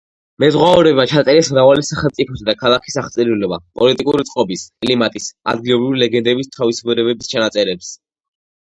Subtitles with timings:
[0.43, 7.97] მეზღვაურებმა ჩაწერეს მრავალი სახელმწიფოსა და ქალაქის აღწერილობა, პოლიტიკური წყობის, კლიმატის, ადგილობრივი ლეგენდების თავისებურებების ჩანაწერებს.